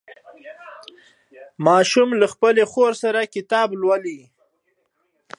ماشوم 1.65 2.09
له 2.21 2.27
خپلې 2.33 2.63
خور 2.71 2.91
سره 3.03 3.31
کتاب 3.35 3.69
لولي 3.81 4.19